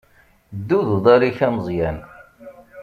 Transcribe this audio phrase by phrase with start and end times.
[0.57, 1.97] Ddu d uḍaṛ-ik a Meẓyan.